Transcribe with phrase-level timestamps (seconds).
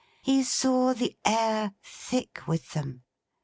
[0.23, 3.03] He saw the air thick with them.